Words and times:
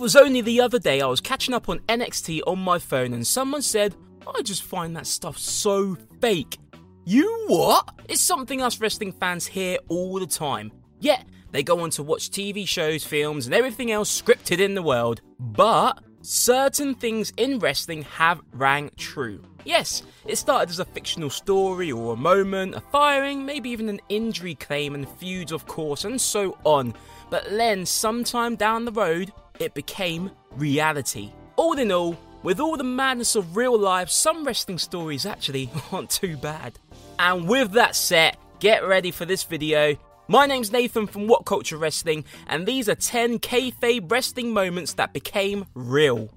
It 0.00 0.02
was 0.02 0.16
only 0.16 0.40
the 0.40 0.62
other 0.62 0.78
day 0.78 1.02
I 1.02 1.06
was 1.06 1.20
catching 1.20 1.52
up 1.52 1.68
on 1.68 1.80
NXT 1.80 2.40
on 2.46 2.58
my 2.58 2.78
phone 2.78 3.12
and 3.12 3.26
someone 3.26 3.60
said, 3.60 3.94
I 4.26 4.40
just 4.40 4.62
find 4.62 4.96
that 4.96 5.06
stuff 5.06 5.36
so 5.36 5.94
fake. 6.22 6.56
You 7.04 7.44
what? 7.48 7.86
It's 8.08 8.22
something 8.22 8.62
us 8.62 8.80
wrestling 8.80 9.12
fans 9.12 9.46
hear 9.46 9.76
all 9.88 10.18
the 10.18 10.26
time. 10.26 10.72
Yet, 11.00 11.26
they 11.50 11.62
go 11.62 11.80
on 11.80 11.90
to 11.90 12.02
watch 12.02 12.30
TV 12.30 12.66
shows, 12.66 13.04
films, 13.04 13.44
and 13.44 13.54
everything 13.54 13.90
else 13.90 14.22
scripted 14.22 14.58
in 14.58 14.72
the 14.72 14.82
world. 14.82 15.20
But 15.38 16.02
certain 16.22 16.94
things 16.94 17.30
in 17.36 17.58
wrestling 17.58 18.04
have 18.04 18.40
rang 18.52 18.92
true. 18.96 19.42
Yes, 19.66 20.02
it 20.24 20.36
started 20.36 20.70
as 20.70 20.78
a 20.78 20.86
fictional 20.86 21.28
story 21.28 21.92
or 21.92 22.14
a 22.14 22.16
moment, 22.16 22.74
a 22.74 22.80
firing, 22.80 23.44
maybe 23.44 23.68
even 23.68 23.90
an 23.90 24.00
injury 24.08 24.54
claim 24.54 24.94
and 24.94 25.06
feuds, 25.06 25.52
of 25.52 25.66
course, 25.66 26.06
and 26.06 26.18
so 26.18 26.56
on. 26.64 26.94
But 27.28 27.50
then, 27.50 27.84
sometime 27.84 28.56
down 28.56 28.86
the 28.86 28.92
road, 28.92 29.30
it 29.60 29.74
became 29.74 30.30
reality. 30.56 31.30
All 31.56 31.78
in 31.78 31.92
all, 31.92 32.18
with 32.42 32.58
all 32.58 32.76
the 32.76 32.84
madness 32.84 33.36
of 33.36 33.56
real 33.56 33.78
life, 33.78 34.08
some 34.08 34.44
wrestling 34.44 34.78
stories 34.78 35.26
actually 35.26 35.70
aren't 35.92 36.10
too 36.10 36.36
bad. 36.36 36.78
And 37.18 37.46
with 37.46 37.72
that 37.72 37.94
set, 37.94 38.38
get 38.58 38.86
ready 38.86 39.10
for 39.10 39.26
this 39.26 39.44
video. 39.44 39.96
My 40.26 40.46
name's 40.46 40.72
Nathan 40.72 41.06
from 41.06 41.26
What 41.26 41.44
Culture 41.44 41.76
Wrestling, 41.76 42.24
and 42.46 42.66
these 42.66 42.88
are 42.88 42.94
10 42.94 43.40
kayfabe 43.40 44.10
wrestling 44.10 44.52
moments 44.54 44.94
that 44.94 45.12
became 45.12 45.66
real. 45.74 46.30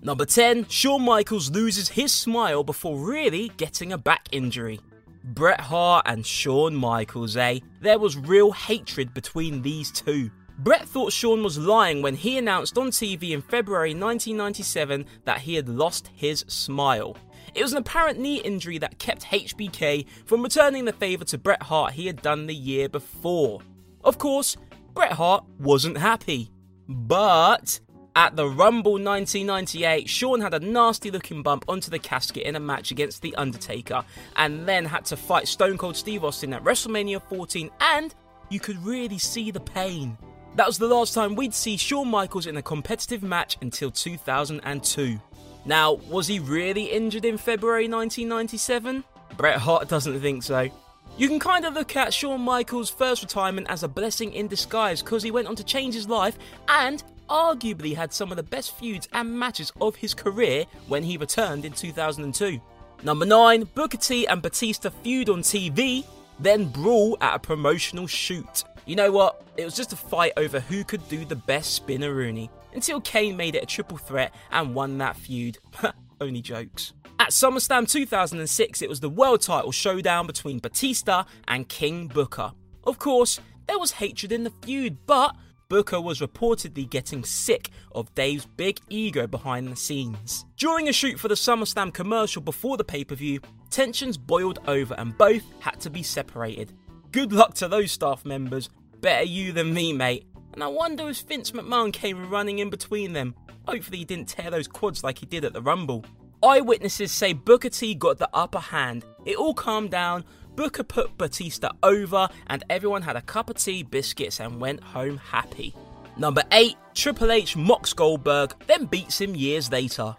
Number 0.00 0.26
10, 0.26 0.68
Shawn 0.68 1.02
Michaels 1.02 1.50
loses 1.50 1.88
his 1.88 2.14
smile 2.14 2.62
before 2.62 2.96
really 2.98 3.50
getting 3.56 3.92
a 3.92 3.98
back 3.98 4.28
injury. 4.30 4.78
Bret 5.24 5.60
Hart 5.60 6.06
and 6.06 6.24
Shawn 6.24 6.76
Michaels, 6.76 7.36
eh? 7.36 7.58
There 7.80 7.98
was 7.98 8.16
real 8.16 8.52
hatred 8.52 9.12
between 9.12 9.62
these 9.62 9.90
two. 9.90 10.30
Bret 10.58 10.88
thought 10.88 11.12
Shawn 11.12 11.44
was 11.44 11.56
lying 11.56 12.02
when 12.02 12.16
he 12.16 12.36
announced 12.36 12.76
on 12.76 12.90
TV 12.90 13.30
in 13.30 13.42
February 13.42 13.90
1997 13.90 15.06
that 15.24 15.42
he 15.42 15.54
had 15.54 15.68
lost 15.68 16.10
his 16.12 16.44
smile. 16.48 17.16
It 17.54 17.62
was 17.62 17.72
an 17.72 17.78
apparent 17.78 18.18
knee 18.18 18.40
injury 18.40 18.78
that 18.78 18.98
kept 18.98 19.26
HBK 19.26 20.06
from 20.26 20.42
returning 20.42 20.84
the 20.84 20.92
favour 20.92 21.24
to 21.26 21.38
Bret 21.38 21.62
Hart 21.62 21.92
he 21.92 22.06
had 22.06 22.22
done 22.22 22.46
the 22.46 22.54
year 22.54 22.88
before. 22.88 23.60
Of 24.02 24.18
course, 24.18 24.56
Bret 24.94 25.12
Hart 25.12 25.44
wasn't 25.60 25.96
happy. 25.96 26.50
But 26.88 27.78
at 28.16 28.34
the 28.34 28.48
Rumble 28.48 28.94
1998, 28.94 30.08
Shawn 30.08 30.40
had 30.40 30.54
a 30.54 30.58
nasty 30.58 31.12
looking 31.12 31.44
bump 31.44 31.66
onto 31.68 31.88
the 31.88 32.00
casket 32.00 32.42
in 32.42 32.56
a 32.56 32.60
match 32.60 32.90
against 32.90 33.22
The 33.22 33.34
Undertaker, 33.36 34.04
and 34.34 34.66
then 34.66 34.84
had 34.86 35.04
to 35.06 35.16
fight 35.16 35.46
Stone 35.46 35.78
Cold 35.78 35.96
Steve 35.96 36.24
Austin 36.24 36.52
at 36.52 36.64
WrestleMania 36.64 37.22
14, 37.22 37.70
and 37.80 38.12
you 38.50 38.58
could 38.58 38.84
really 38.84 39.18
see 39.18 39.52
the 39.52 39.60
pain. 39.60 40.18
That 40.58 40.66
was 40.66 40.78
the 40.78 40.88
last 40.88 41.14
time 41.14 41.36
we'd 41.36 41.54
see 41.54 41.76
Shawn 41.76 42.08
Michaels 42.08 42.48
in 42.48 42.56
a 42.56 42.62
competitive 42.62 43.22
match 43.22 43.56
until 43.62 43.92
2002. 43.92 45.20
Now, 45.64 45.92
was 45.92 46.26
he 46.26 46.40
really 46.40 46.86
injured 46.86 47.24
in 47.24 47.38
February 47.38 47.88
1997? 47.88 49.04
Bret 49.36 49.58
Hart 49.58 49.88
doesn't 49.88 50.18
think 50.18 50.42
so. 50.42 50.68
You 51.16 51.28
can 51.28 51.38
kind 51.38 51.64
of 51.64 51.74
look 51.74 51.94
at 51.94 52.12
Shawn 52.12 52.40
Michaels' 52.40 52.90
first 52.90 53.22
retirement 53.22 53.68
as 53.70 53.84
a 53.84 53.88
blessing 53.88 54.32
in 54.32 54.48
disguise 54.48 55.00
because 55.00 55.22
he 55.22 55.30
went 55.30 55.46
on 55.46 55.54
to 55.54 55.62
change 55.62 55.94
his 55.94 56.08
life 56.08 56.36
and 56.66 57.04
arguably 57.30 57.94
had 57.94 58.12
some 58.12 58.32
of 58.32 58.36
the 58.36 58.42
best 58.42 58.76
feuds 58.76 59.08
and 59.12 59.38
matches 59.38 59.72
of 59.80 59.94
his 59.94 60.12
career 60.12 60.64
when 60.88 61.04
he 61.04 61.16
returned 61.16 61.64
in 61.66 61.72
2002. 61.72 62.60
Number 63.04 63.26
9, 63.26 63.62
Booker 63.76 63.96
T 63.96 64.26
and 64.26 64.42
Batista 64.42 64.90
feud 64.90 65.28
on 65.28 65.42
TV, 65.42 66.04
then 66.40 66.64
brawl 66.64 67.16
at 67.20 67.36
a 67.36 67.38
promotional 67.38 68.08
shoot. 68.08 68.64
You 68.88 68.96
know 68.96 69.12
what? 69.12 69.42
It 69.58 69.66
was 69.66 69.76
just 69.76 69.92
a 69.92 69.96
fight 69.96 70.32
over 70.38 70.60
who 70.60 70.82
could 70.82 71.06
do 71.10 71.26
the 71.26 71.36
best 71.36 71.86
Spinaroonie 71.86 72.48
until 72.72 73.02
Kane 73.02 73.36
made 73.36 73.54
it 73.54 73.62
a 73.62 73.66
triple 73.66 73.98
threat 73.98 74.34
and 74.50 74.74
won 74.74 74.96
that 74.96 75.14
feud. 75.14 75.58
Only 76.22 76.40
jokes. 76.40 76.94
At 77.18 77.28
SummerSlam 77.28 77.86
2006, 77.86 78.80
it 78.80 78.88
was 78.88 79.00
the 79.00 79.10
world 79.10 79.42
title 79.42 79.72
showdown 79.72 80.26
between 80.26 80.58
Batista 80.58 81.24
and 81.46 81.68
King 81.68 82.06
Booker. 82.06 82.52
Of 82.84 82.98
course, 82.98 83.40
there 83.66 83.78
was 83.78 83.90
hatred 83.90 84.32
in 84.32 84.44
the 84.44 84.52
feud, 84.62 84.96
but 85.04 85.36
Booker 85.68 86.00
was 86.00 86.20
reportedly 86.20 86.88
getting 86.88 87.24
sick 87.24 87.68
of 87.92 88.14
Dave's 88.14 88.46
big 88.46 88.78
ego 88.88 89.26
behind 89.26 89.68
the 89.68 89.76
scenes. 89.76 90.46
During 90.56 90.88
a 90.88 90.94
shoot 90.94 91.20
for 91.20 91.28
the 91.28 91.34
SummerSlam 91.34 91.92
commercial 91.92 92.40
before 92.40 92.78
the 92.78 92.84
pay 92.84 93.04
per 93.04 93.16
view, 93.16 93.40
tensions 93.68 94.16
boiled 94.16 94.60
over 94.66 94.94
and 94.94 95.18
both 95.18 95.44
had 95.60 95.78
to 95.80 95.90
be 95.90 96.02
separated. 96.02 96.72
Good 97.10 97.32
luck 97.32 97.54
to 97.54 97.68
those 97.68 97.90
staff 97.90 98.24
members. 98.24 98.68
Better 99.00 99.24
you 99.24 99.52
than 99.52 99.72
me, 99.72 99.92
mate. 99.92 100.26
And 100.52 100.62
I 100.62 100.66
wonder 100.66 101.08
if 101.08 101.20
Vince 101.22 101.52
McMahon 101.52 101.92
came 101.92 102.28
running 102.28 102.58
in 102.58 102.68
between 102.68 103.14
them. 103.14 103.34
Hopefully, 103.66 103.98
he 103.98 104.04
didn't 104.04 104.28
tear 104.28 104.50
those 104.50 104.68
quads 104.68 105.02
like 105.02 105.18
he 105.18 105.26
did 105.26 105.44
at 105.44 105.52
the 105.52 105.62
Rumble. 105.62 106.04
Eyewitnesses 106.42 107.10
say 107.10 107.32
Booker 107.32 107.70
T 107.70 107.94
got 107.94 108.18
the 108.18 108.28
upper 108.34 108.58
hand. 108.58 109.04
It 109.24 109.36
all 109.36 109.54
calmed 109.54 109.90
down. 109.90 110.24
Booker 110.54 110.82
put 110.82 111.16
Batista 111.16 111.70
over, 111.82 112.28
and 112.48 112.64
everyone 112.68 113.02
had 113.02 113.16
a 113.16 113.22
cup 113.22 113.48
of 113.48 113.56
tea, 113.56 113.82
biscuits, 113.82 114.40
and 114.40 114.60
went 114.60 114.82
home 114.82 115.16
happy. 115.16 115.74
Number 116.16 116.42
8, 116.52 116.76
Triple 116.94 117.30
H 117.30 117.56
mocks 117.56 117.92
Goldberg, 117.92 118.54
then 118.66 118.86
beats 118.86 119.20
him 119.20 119.34
years 119.34 119.70
later. 119.70 120.16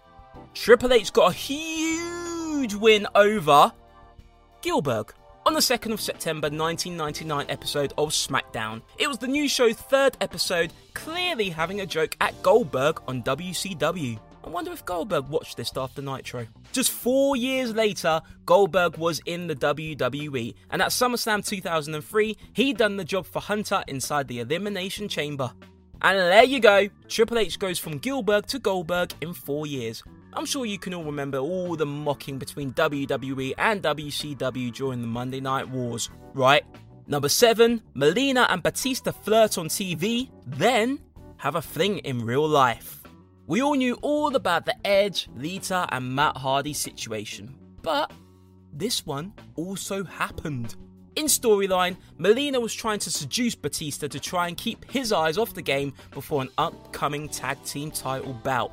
Triple 0.54 0.94
H 0.94 1.12
got 1.14 1.32
a 1.32 1.36
huge 1.36 2.74
win 2.74 3.06
over 3.16 3.74
Gillberg 4.62 5.12
on 5.50 5.56
the 5.56 5.60
2nd 5.60 5.92
of 5.92 6.00
September 6.00 6.46
1999 6.46 7.48
episode 7.50 7.92
of 7.98 8.10
SmackDown. 8.10 8.84
It 9.00 9.08
was 9.08 9.18
the 9.18 9.28
new 9.28 9.50
show's 9.50 9.78
third 9.78 10.16
episode, 10.22 10.72
clearly 10.94 11.50
having 11.50 11.82
a 11.82 11.88
joke 11.88 12.16
at 12.22 12.40
Goldberg 12.44 13.02
on 13.08 13.24
WCW. 13.24 14.20
I 14.44 14.48
wonder 14.48 14.72
if 14.72 14.86
Goldberg 14.86 15.28
watched 15.28 15.58
this 15.58 15.72
after 15.76 16.04
Nitro. 16.04 16.46
Just 16.72 16.92
four 16.92 17.36
years 17.36 17.73
later, 17.73 18.22
Goldberg 18.46 18.97
was 18.97 19.22
in 19.26 19.47
the 19.47 19.56
WWE, 19.56 20.53
and 20.70 20.84
at 20.84 20.90
SummerSlam 20.90 21.44
2003, 21.44 22.38
he 22.53 22.72
done 22.72 22.97
the 22.97 23.03
job 23.03 23.26
for 23.26 23.40
Hunter 23.40 23.84
inside 23.88 24.28
the 24.28 24.41
Elimination 24.41 25.08
Chamber. 25.08 25.52
And 26.03 26.20
there 26.20 26.44
you 26.44 26.59
go, 26.59 26.90
Triple 27.08 27.40
H 27.40 27.58
goes 27.58 27.79
from 27.79 28.00
Gillberg 28.00 28.46
to 28.46 28.59
Goldberg 28.59 29.14
in 29.20 29.34
four 29.34 29.66
years. 29.66 30.03
I'm 30.34 30.46
sure 30.46 30.66
you 30.66 30.78
can 30.78 30.93
all 30.93 31.03
remember 31.03 31.40
all 31.40 31.76
the 31.76 31.85
mocking 31.85 32.37
between 32.37 32.73
WWE 32.73 33.53
and 33.58 33.81
WCW 33.81 34.73
during 34.73 35.02
the 35.02 35.08
Monday 35.08 35.40
Night 35.40 35.67
Wars, 35.67 36.09
right? 36.34 36.64
Number 37.08 37.29
7, 37.29 37.81
Melina 37.96 38.46
and 38.49 38.61
Batista 38.61 39.11
flirt 39.11 39.58
on 39.58 39.67
TV, 39.67 40.29
then 40.46 40.99
have 41.37 41.55
a 41.55 41.61
fling 41.61 41.97
in 41.99 42.23
real 42.23 42.47
life. 42.47 43.02
We 43.47 43.64
all 43.64 43.73
knew 43.73 43.97
all 44.02 44.35
about 44.35 44.66
the 44.66 44.76
Edge, 44.85 45.28
Lita, 45.35 45.87
and 45.90 46.14
Matt 46.14 46.37
Hardy 46.37 46.73
situation, 46.73 47.55
but 47.82 48.11
this 48.72 49.08
one 49.08 49.34
also 49.55 50.03
happened. 50.03 50.75
In 51.16 51.25
storyline, 51.25 51.97
Melina 52.20 52.59
was 52.59 52.75
trying 52.75 52.99
to 52.99 53.09
seduce 53.09 53.55
Batista 53.55 54.08
to 54.08 54.20
try 54.20 54.47
and 54.47 54.55
keep 54.55 54.90
his 54.91 55.11
eyes 55.11 55.40
off 55.40 55.55
the 55.55 55.61
game 55.64 55.93
before 56.11 56.43
an 56.43 56.49
upcoming 56.59 57.28
tag 57.28 57.61
team 57.64 57.90
title 57.90 58.34
bout. 58.34 58.72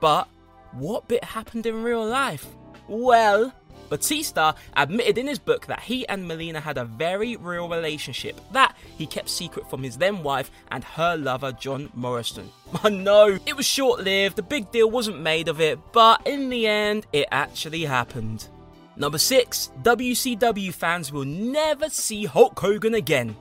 But 0.00 0.28
what 0.72 1.08
bit 1.08 1.24
happened 1.24 1.66
in 1.66 1.82
real 1.82 2.04
life? 2.04 2.46
Well, 2.88 3.52
Batista 3.88 4.54
admitted 4.74 5.18
in 5.18 5.26
his 5.26 5.38
book 5.38 5.66
that 5.66 5.80
he 5.80 6.08
and 6.08 6.26
Melina 6.26 6.60
had 6.60 6.78
a 6.78 6.84
very 6.84 7.36
real 7.36 7.68
relationship 7.68 8.40
that 8.52 8.74
he 8.96 9.06
kept 9.06 9.28
secret 9.28 9.68
from 9.68 9.82
his 9.82 9.98
then 9.98 10.22
wife 10.22 10.50
and 10.70 10.82
her 10.82 11.16
lover 11.16 11.52
John 11.52 11.90
Morrison. 11.94 12.50
Oh, 12.74 12.80
I 12.84 12.88
know, 12.88 13.38
it 13.44 13.54
was 13.54 13.66
short 13.66 14.00
lived, 14.00 14.36
the 14.36 14.42
big 14.42 14.70
deal 14.70 14.90
wasn't 14.90 15.20
made 15.20 15.48
of 15.48 15.60
it, 15.60 15.78
but 15.92 16.26
in 16.26 16.48
the 16.48 16.66
end, 16.66 17.06
it 17.12 17.28
actually 17.30 17.84
happened. 17.84 18.48
Number 18.96 19.18
6, 19.18 19.72
WCW 19.82 20.72
fans 20.72 21.12
will 21.12 21.26
never 21.26 21.90
see 21.90 22.24
Hulk 22.24 22.58
Hogan 22.58 22.94
again. 22.94 23.36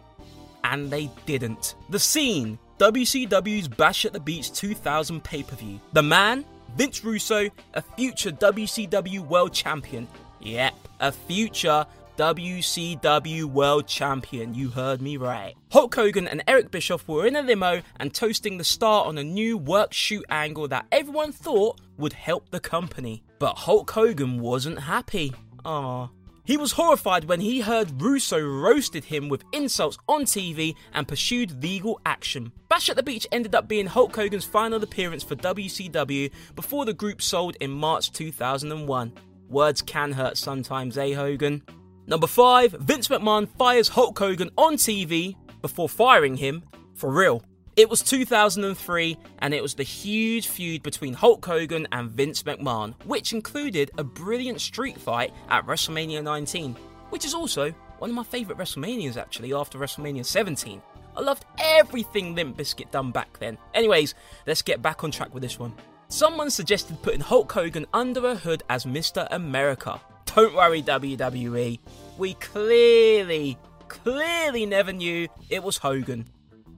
And 0.65 0.91
they 0.91 1.09
didn't. 1.25 1.75
The 1.89 1.97
scene 1.99 2.59
WCW's 2.77 3.67
Bash 3.67 4.05
at 4.05 4.13
the 4.13 4.19
Beach 4.19 4.51
2000 4.53 5.23
pay 5.23 5.43
per 5.43 5.55
view. 5.55 5.79
The 5.93 6.01
man, 6.01 6.43
Vince 6.75 7.03
Russo, 7.03 7.50
a 7.73 7.81
future 7.81 8.31
WCW 8.31 9.19
World 9.27 9.53
Champion, 9.53 10.07
Yep, 10.39 10.73
a 11.00 11.12
future 11.12 11.85
WCW 12.18 13.45
World 13.45 13.88
Champion. 13.88 14.53
You 14.53 14.69
heard 14.69 15.01
me 15.01 15.18
right. 15.18 15.56
Hulk 15.71 15.95
Hogan 15.95 16.27
and 16.27 16.44
Eric 16.47 16.71
Bischoff 16.71 17.07
were 17.07 17.25
in 17.25 17.35
a 17.35 17.41
limo 17.41 17.81
and 18.00 18.13
toasting 18.13 18.57
the 18.57 18.63
star 18.63 19.06
on 19.06 19.18
a 19.18 19.23
new 19.23 19.57
work 19.57 19.94
shoot 19.94 20.25
angle 20.29 20.68
that 20.69 20.85
everyone 20.91 21.31
thought 21.31 21.79
would 21.97 22.13
help 22.13 22.50
the 22.50 22.59
company. 22.59 23.24
But 23.39 23.57
Hulk 23.59 23.91
Hogan 23.91 24.39
wasn't 24.39 24.79
happy. 24.79 25.33
Ah. 25.63 26.09
He 26.51 26.57
was 26.57 26.74
horrified 26.74 27.30
when 27.30 27.39
he 27.39 27.62
heard 27.62 28.01
Russo 28.01 28.38
roasted 28.38 29.06
him 29.06 29.30
with 29.30 29.45
insults 29.53 29.98
on 30.09 30.24
TV 30.24 30.75
and 30.94 31.07
pursued 31.07 31.63
legal 31.63 32.01
action. 32.06 32.51
Bash 32.68 32.89
at 32.89 32.98
the 32.98 33.03
Beach 33.03 33.25
ended 33.31 33.56
up 33.56 33.69
being 33.69 33.86
Hulk 33.86 34.13
Hogan's 34.13 34.44
final 34.44 34.83
appearance 34.83 35.24
for 35.24 35.38
WCW 35.38 36.30
before 36.53 36.83
the 36.83 36.94
group 36.94 37.21
sold 37.21 37.56
in 37.62 37.71
March 37.71 38.12
2001. 38.12 39.13
Words 39.48 39.81
can 39.81 40.12
hurt 40.12 40.38
sometimes, 40.38 40.98
eh, 40.98 41.13
Hogan? 41.13 41.63
Number 42.06 42.27
5, 42.27 42.74
Vince 42.74 43.07
McMahon 43.07 43.48
fires 43.57 43.88
Hulk 43.88 44.19
Hogan 44.19 44.50
on 44.57 44.75
TV 44.75 45.38
before 45.62 45.88
firing 45.88 46.36
him 46.36 46.63
for 46.95 47.09
real. 47.13 47.45
It 47.77 47.89
was 47.89 48.01
2003 48.01 49.18
and 49.39 49.53
it 49.53 49.62
was 49.62 49.75
the 49.75 49.83
huge 49.83 50.47
feud 50.50 50.83
between 50.83 51.13
Hulk 51.13 51.45
Hogan 51.45 51.88
and 51.94 52.12
Vince 52.12 52.44
McMahon, 52.44 52.94
which 53.06 53.31
included 53.31 53.91
a 53.97 54.03
brilliant 54.03 54.59
street 54.59 55.00
fight 55.00 55.33
at 55.50 55.65
WrestleMania 55.65 56.21
19, 56.21 56.75
which 57.12 57.23
is 57.23 57.33
also 57.33 57.71
one 58.00 58.09
of 58.09 58.15
my 58.15 58.23
favourite 58.23 58.59
WrestleManias 58.59 59.15
actually 59.15 59.53
after 59.53 59.79
WrestleMania 59.79 60.25
17. 60.25 60.81
I 61.15 61.21
loved 61.21 61.45
everything 61.59 62.35
Limp 62.35 62.57
Bizkit 62.57 62.91
done 62.91 63.12
back 63.12 63.39
then. 63.39 63.57
Anyways, 63.74 64.15
let's 64.45 64.62
get 64.62 64.81
back 64.81 65.06
on 65.06 65.12
track 65.12 65.33
with 65.33 65.44
this 65.44 65.57
one. 65.57 65.74
Someone 66.09 66.51
suggested 66.51 67.01
putting 67.01 67.21
Hulk 67.21 67.50
Hogan 67.50 67.85
under 67.94 68.27
a 68.27 68.35
hood 68.35 68.63
as 68.69 68.83
Mr. 68.83 69.29
America. 69.31 70.01
Don't 70.35 70.53
worry, 70.53 70.81
WWE. 70.81 71.79
We 72.17 72.33
clearly, 72.35 73.57
clearly 73.88 74.65
never 74.65 74.91
knew 74.91 75.29
it 75.50 75.63
was 75.63 75.77
Hogan. 75.77 76.27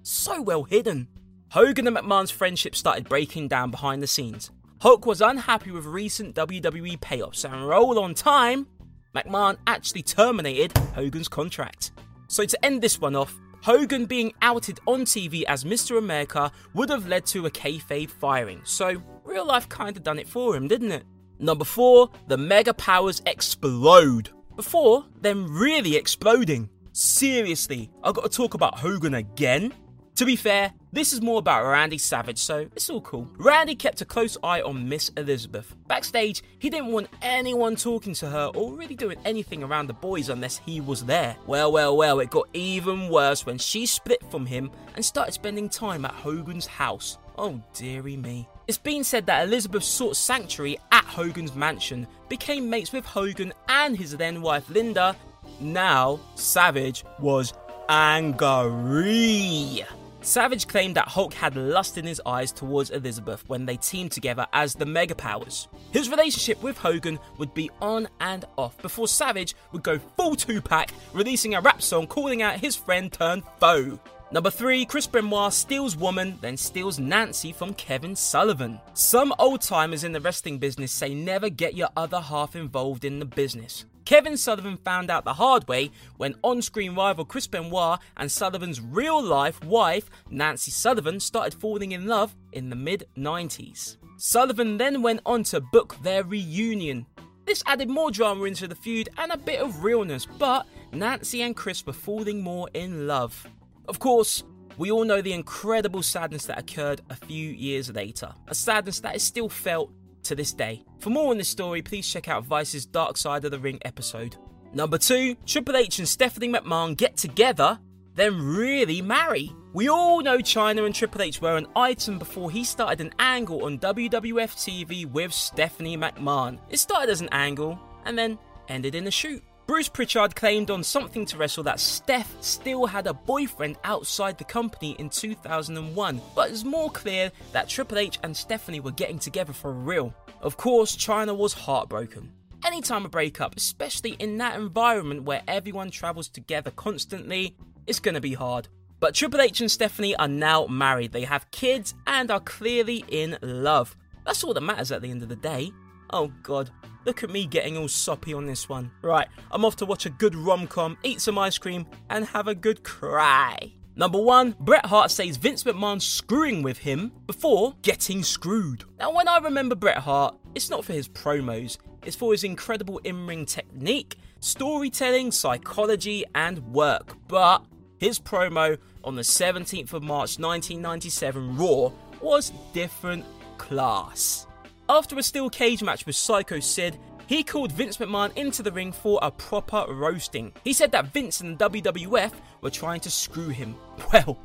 So 0.03 0.41
well 0.41 0.63
hidden. 0.63 1.07
Hogan 1.51 1.88
and 1.88 1.95
McMahon's 1.95 2.31
friendship 2.31 2.75
started 2.75 3.07
breaking 3.07 3.47
down 3.47 3.71
behind 3.71 4.03
the 4.03 4.07
scenes. 4.07 4.51
Hulk 4.81 5.05
was 5.05 5.21
unhappy 5.21 5.71
with 5.71 5.85
recent 5.85 6.35
WWE 6.35 7.00
payoffs 7.00 7.50
and 7.50 7.67
roll 7.67 7.97
on 7.97 8.13
time, 8.13 8.67
McMahon 9.15 9.57
actually 9.65 10.01
terminated 10.01 10.77
Hogan's 10.94 11.29
contract. 11.29 11.91
So 12.27 12.44
to 12.44 12.65
end 12.65 12.81
this 12.81 13.00
one 13.00 13.15
off, 13.15 13.33
Hogan 13.61 14.05
being 14.05 14.33
outed 14.41 14.81
on 14.88 15.05
TV 15.05 15.44
as 15.44 15.63
Mr. 15.63 15.97
America 15.97 16.51
would 16.73 16.89
have 16.89 17.07
led 17.07 17.25
to 17.27 17.45
a 17.45 17.51
kayfabe 17.51 18.09
firing, 18.09 18.59
so 18.65 19.01
real 19.23 19.45
life 19.45 19.69
kinda 19.69 20.01
done 20.01 20.19
it 20.19 20.27
for 20.27 20.53
him, 20.53 20.67
didn't 20.67 20.91
it? 20.91 21.05
Number 21.39 21.63
4, 21.63 22.09
the 22.27 22.38
mega 22.38 22.73
powers 22.73 23.21
explode. 23.25 24.31
Before 24.57 25.05
them 25.21 25.57
really 25.57 25.95
exploding. 25.95 26.69
Seriously, 26.91 27.89
I 28.03 28.11
gotta 28.11 28.29
talk 28.29 28.53
about 28.53 28.79
Hogan 28.79 29.13
again? 29.13 29.73
To 30.18 30.25
be 30.25 30.36
fair, 30.36 30.71
this 30.92 31.12
is 31.12 31.24
more 31.24 31.39
about 31.39 31.65
Randy 31.65 31.98
Savage, 31.98 32.38
so 32.38 32.68
it's 32.75 32.88
all 32.88 33.01
cool. 33.01 33.27
Randy 33.38 33.74
kept 33.74 34.01
a 34.01 34.06
close 34.06 34.38
eye 34.44 34.62
on 34.62 34.88
Miss 34.88 35.10
Elizabeth. 35.18 35.75
Backstage, 35.88 36.44
he 36.60 36.69
didn't 36.69 36.92
want 36.92 37.07
anyone 37.24 37.75
talking 37.75 38.13
to 38.15 38.30
her 38.30 38.51
or 38.54 38.74
really 38.74 38.94
doing 38.94 39.18
anything 39.25 39.63
around 39.63 39.88
the 39.88 39.94
boys 39.94 40.30
unless 40.30 40.60
he 40.60 40.81
was 40.81 41.04
there. 41.06 41.36
Well, 41.48 41.71
well, 41.71 41.98
well, 41.98 42.19
it 42.19 42.30
got 42.30 42.48
even 42.54 43.10
worse 43.10 43.48
when 43.48 43.57
she 43.57 43.88
split 43.88 44.21
from 44.30 44.45
him 44.45 44.69
and 44.95 45.04
started 45.04 45.31
spending 45.31 45.68
time 45.68 46.06
at 46.06 46.12
Hogan's 46.12 46.68
house. 46.68 47.18
Oh, 47.39 47.60
dearie 47.74 48.18
me. 48.18 48.48
It's 48.68 48.77
been 48.77 49.04
said 49.04 49.25
that 49.25 49.48
Elizabeth 49.48 49.83
sought 49.83 50.15
sanctuary 50.15 50.77
at 50.92 51.06
Hogan's 51.06 51.56
mansion, 51.56 52.06
became 52.30 52.69
mates 52.69 52.94
with 52.94 53.04
Hogan 53.04 53.51
and 53.68 53.98
his 53.98 54.15
then 54.15 54.44
wife 54.44 54.69
Linda. 54.69 55.15
Now, 55.60 56.19
Savage 56.36 57.04
was 57.18 57.56
angry. 57.89 59.83
Savage 60.24 60.70
claimed 60.70 60.96
that 60.96 61.10
Hulk 61.10 61.34
had 61.34 61.58
lust 61.58 61.98
in 61.98 62.06
his 62.06 62.22
eyes 62.25 62.54
towards 62.54 62.92
Elizabeth 62.92 63.44
when 63.48 63.66
they 63.66 63.75
teamed 63.75 64.14
together 64.14 64.48
as 64.54 64.74
the 64.74 64.86
Mega 64.86 65.14
Powers. 65.14 65.68
His 65.92 66.10
relationship 66.10 66.64
with 66.64 66.78
Hogan 66.78 67.20
would 67.38 67.54
be 67.54 67.70
on 67.81 68.08
and 68.22 68.46
off 68.58 68.78
before 68.81 69.10
Savage 69.10 69.54
would 69.74 69.84
go 69.84 70.00
full 70.16 70.38
Tupac, 70.38 70.92
releasing 71.12 71.56
a 71.56 71.62
rap 71.62 71.81
song 71.81 72.08
calling 72.08 72.42
out 72.42 72.62
his 72.62 72.74
friend 72.74 73.12
turned 73.12 73.44
foe. 73.60 74.00
Number 74.31 74.50
3, 74.50 74.86
Chris 74.86 75.08
Benoit 75.08 75.52
steals 75.52 75.98
woman, 75.98 76.40
then 76.40 76.56
steals 76.56 77.00
Nancy 77.00 77.52
from 77.52 77.74
Kevin 77.74 78.16
Sullivan. 78.16 78.80
Some 78.94 79.34
old 79.40 79.60
timers 79.60 80.06
in 80.06 80.14
the 80.14 80.22
wrestling 80.22 80.58
business 80.58 80.94
say 80.94 81.14
never 81.14 81.50
get 81.50 81.75
your 81.75 81.90
other 81.98 82.22
half 82.22 82.56
involved 82.56 83.04
in 83.04 83.20
the 83.20 83.25
business. 83.25 83.86
Kevin 84.05 84.35
Sullivan 84.35 84.77
found 84.77 85.09
out 85.09 85.23
the 85.23 85.33
hard 85.33 85.67
way 85.67 85.91
when 86.17 86.35
on 86.44 86.61
screen 86.61 86.95
rival 86.95 87.25
Chris 87.25 87.47
Benoit 87.47 88.00
and 88.17 88.31
Sullivan's 88.31 88.81
real 88.81 89.21
life 89.21 89.63
wife, 89.63 90.09
Nancy 90.29 90.71
Sullivan, 90.71 91.19
started 91.19 91.59
falling 91.59 91.94
in 91.94 92.07
love 92.07 92.35
in 92.51 92.69
the 92.69 92.75
mid 92.75 93.05
90s. 93.17 93.97
Sullivan 94.17 94.77
then 94.77 95.01
went 95.01 95.21
on 95.25 95.44
to 95.44 95.61
book 95.61 95.95
their 96.03 96.23
reunion. 96.23 97.05
This 97.45 97.63
added 97.65 97.89
more 97.89 98.11
drama 98.11 98.44
into 98.45 98.67
the 98.67 98.75
feud 98.75 99.09
and 99.17 99.31
a 99.31 99.38
bit 99.38 99.59
of 99.59 99.83
realness, 99.83 100.25
but 100.25 100.65
Nancy 100.91 101.41
and 101.41 101.55
Chris 101.55 101.85
were 101.85 101.94
falling 101.94 102.41
more 102.41 102.69
in 102.73 103.07
love. 103.07 103.47
Of 103.88 104.00
course, 104.00 104.44
we 104.77 104.91
all 104.91 105.05
know 105.05 105.21
the 105.21 105.33
incredible 105.33 106.01
sadness 106.01 106.45
that 106.45 106.59
occurred 106.59 107.01
a 107.09 107.15
few 107.15 107.50
years 107.50 107.91
later, 107.91 108.33
a 108.47 108.55
sadness 108.55 109.00
that 109.01 109.15
is 109.15 109.23
still 109.23 109.50
felt 109.50 109.91
to 110.24 110.36
this 110.36 110.54
day. 110.54 110.84
For 111.00 111.10
more 111.10 111.31
on 111.31 111.38
this 111.38 111.50
story, 111.50 111.81
please 111.81 112.08
check 112.08 112.28
out 112.28 112.46
Vice's 112.46 112.86
Dark 112.86 113.18
Side 113.18 113.46
of 113.46 113.52
the 113.52 113.60
Ring 113.60 113.80
episode. 113.84 114.38
Number 114.74 114.98
2, 114.98 115.36
Triple 115.46 115.77
H 115.77 116.00
and 116.00 116.08
Stephanie 116.08 116.50
McMahon 116.50 116.98
get 116.98 117.15
together, 117.15 117.80
then 118.15 118.42
really 118.42 119.01
marry. 119.01 119.51
We 119.74 119.89
all 119.89 120.22
know 120.22 120.38
Chyna 120.38 120.86
and 120.86 120.94
Triple 120.94 121.22
H 121.22 121.42
were 121.42 121.58
an 121.58 121.68
item 121.75 122.20
before 122.20 122.51
he 122.51 122.63
started 122.63 123.01
an 123.01 123.13
angle 123.20 123.65
on 123.65 123.80
WWF 123.80 124.53
TV 124.56 125.06
with 125.10 125.34
Stephanie 125.34 125.98
McMahon. 125.98 126.60
It 126.70 126.77
started 126.77 127.12
as 127.12 127.22
an 127.22 127.30
angle 127.32 127.80
and 128.06 128.18
then 128.18 128.38
ended 128.68 128.96
in 128.96 129.08
a 129.08 129.12
shoot. 129.12 129.44
Bruce 129.74 129.89
Prichard 129.89 130.36
claimed 130.36 130.70
on 130.70 130.84
Something 130.84 131.25
to 131.25 131.36
Wrestle 131.36 131.63
that 131.63 131.80
Steph 131.80 132.32
still 132.42 132.86
had 132.86 133.08
a 133.08 133.13
boyfriend 133.15 133.77
outside 133.84 134.38
the 134.38 134.44
company 134.44 134.92
in 135.00 135.10
2001, 135.10 136.22
but 136.36 136.51
it's 136.51 136.63
more 136.63 136.92
clear 136.92 137.32
that 137.53 137.70
Triple 137.70 137.98
H 137.98 138.20
and 138.22 138.38
Stephanie 138.38 138.82
were 138.82 138.92
getting 138.92 139.18
together 139.18 139.51
for 139.51 139.74
real. 139.74 140.13
Of 140.42 140.58
course, 140.58 140.96
Chyna 140.96 141.36
was 141.36 141.53
heartbroken. 141.53 142.32
Anytime 142.63 143.03
a 143.03 143.10
breakup, 143.10 143.58
especially 143.58 144.12
in 144.20 144.38
that 144.38 144.60
environment 144.60 145.24
where 145.24 145.42
everyone 145.48 145.89
travels 145.89 146.27
together 146.27 146.70
constantly, 146.70 147.56
it's 147.88 148.00
gonna 148.00 148.22
be 148.22 148.36
hard. 148.36 148.68
But 149.00 149.15
Triple 149.15 149.42
H 149.42 149.60
and 149.60 149.72
Stephanie 149.72 150.15
are 150.18 150.27
now 150.27 150.68
married, 150.68 151.13
they 151.13 151.24
have 151.24 151.50
kids, 151.50 151.96
and 152.06 152.30
are 152.30 152.42
clearly 152.42 153.03
in 153.08 153.39
love. 153.42 153.98
That's 154.24 154.44
all 154.44 154.53
that 154.53 154.62
matters 154.62 154.92
at 154.92 155.01
the 155.01 155.10
end 155.10 155.24
of 155.24 155.30
the 155.30 155.36
day. 155.36 155.72
Oh 156.12 156.32
god, 156.44 156.70
Look 157.05 157.24
at 157.24 157.29
me 157.29 157.45
getting 157.45 157.77
all 157.77 157.88
soppy 157.88 158.33
on 158.33 158.45
this 158.45 158.69
one. 158.69 158.91
Right, 159.01 159.27
I'm 159.51 159.65
off 159.65 159.75
to 159.77 159.86
watch 159.86 160.05
a 160.05 160.10
good 160.10 160.36
rom 160.36 160.67
com, 160.67 160.98
eat 161.03 161.22
some 161.22 161.38
ice 161.38 161.57
cream, 161.57 161.86
and 162.10 162.25
have 162.25 162.48
a 162.48 162.55
good 162.55 162.83
cry. 162.83 163.74
Number 163.95 164.19
one, 164.19 164.55
Bret 164.60 164.88
Hart 164.88 165.12
says 165.12 165.38
Vince 165.38 165.63
McMahon 165.63 166.01
screwing 166.01 166.63
with 166.63 166.79
him 166.79 167.12
before 167.27 167.75
getting 167.83 168.24
screwed. 168.24 168.86
Now, 169.00 169.13
when 169.13 169.27
I 169.27 169.38
remember 169.38 169.75
Bret 169.75 170.00
Hart, 170.00 170.36
it's 170.55 170.69
not 170.69 170.83
for 170.83 170.93
his 170.93 171.07
promos, 171.07 171.77
it's 172.03 172.15
for 172.15 172.31
his 172.31 172.43
incredible 172.43 172.98
in 173.00 173.27
ring 173.27 173.45
technique, 173.45 174.17
storytelling, 174.39 175.31
psychology, 175.31 176.25
and 176.33 176.60
work. 176.74 177.15
But 177.27 177.65
his 178.00 178.19
promo 178.19 178.77
on 179.03 179.15
the 179.15 179.22
17th 179.22 179.93
of 179.93 180.01
March 180.01 180.39
1997 180.39 181.57
Raw 181.57 181.91
was 182.19 182.51
different 182.74 183.25
class. 183.57 184.48
After 184.93 185.17
a 185.17 185.23
steel 185.23 185.50
cage 185.50 185.81
match 185.81 186.05
with 186.05 186.15
Psycho 186.15 186.59
Sid, 186.59 187.00
he 187.25 187.41
called 187.41 187.71
Vince 187.71 187.97
McMahon 187.97 188.31
into 188.38 188.62
the 188.62 188.71
ring 188.71 188.91
for 188.91 189.17
a 189.23 189.31
proper 189.31 189.91
roasting. 189.91 190.53
He 190.63 190.71
said 190.71 190.91
that 190.91 191.12
Vince 191.12 191.41
and 191.41 191.57
the 191.57 191.67
WWF 191.67 192.31
were 192.62 192.69
trying 192.69 193.00
to 193.00 193.09
screw 193.09 193.50
him. 193.50 193.75
Well, 194.13 194.38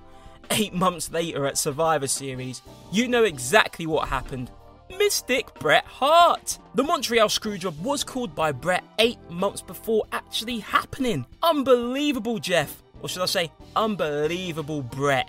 eight 0.50 0.72
months 0.72 1.12
later 1.12 1.44
at 1.44 1.58
Survivor 1.58 2.06
Series, 2.06 2.62
you 2.90 3.08
know 3.08 3.24
exactly 3.24 3.84
what 3.84 4.08
happened. 4.08 4.50
Mystic 4.96 5.52
Bret 5.60 5.84
Hart. 5.84 6.58
The 6.74 6.82
Montreal 6.82 7.28
Screwjob 7.28 7.78
was 7.80 8.02
called 8.02 8.34
by 8.34 8.52
Bret 8.52 8.84
eight 8.98 9.18
months 9.28 9.60
before 9.60 10.06
actually 10.12 10.60
happening. 10.60 11.26
Unbelievable, 11.42 12.38
Jeff. 12.38 12.82
Or 13.02 13.10
should 13.10 13.20
I 13.20 13.26
say, 13.26 13.52
unbelievable, 13.76 14.80
Bret. 14.80 15.28